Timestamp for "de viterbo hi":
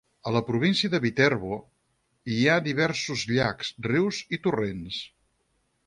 0.93-2.39